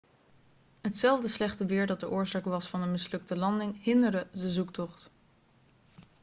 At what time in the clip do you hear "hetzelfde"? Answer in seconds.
0.81-1.27